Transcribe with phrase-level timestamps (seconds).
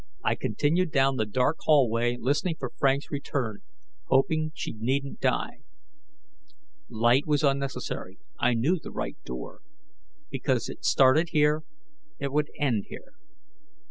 [0.23, 3.59] I continued down the dark hallway, listening for Frank's return,
[4.05, 5.59] hoping she needn't die.
[6.89, 9.59] Light was unnecessary: I knew the right door.
[10.31, 11.65] Because it started here,
[12.17, 13.13] it would end here.